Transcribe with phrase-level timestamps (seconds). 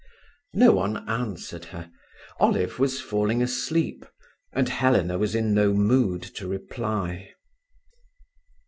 [0.55, 1.91] No one answered her.
[2.39, 4.03] Olive was falling asleep,
[4.51, 7.35] and Helena was in no mood to reply.